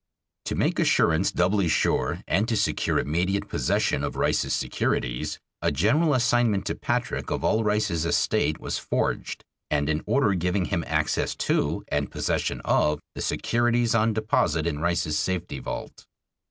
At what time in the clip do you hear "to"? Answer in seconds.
0.45-0.55, 2.47-2.57, 6.65-6.73, 11.35-11.85